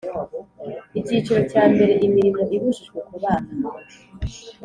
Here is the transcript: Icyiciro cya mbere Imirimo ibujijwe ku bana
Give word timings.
Icyiciro 0.99 1.39
cya 1.51 1.63
mbere 1.71 1.93
Imirimo 2.07 2.41
ibujijwe 2.55 2.97
ku 3.07 3.15
bana 3.23 3.51